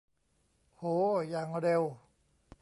[0.77, 0.83] โห
[1.29, 1.83] อย่างเร็ว